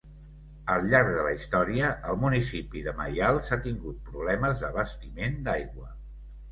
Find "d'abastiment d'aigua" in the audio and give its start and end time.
4.67-5.97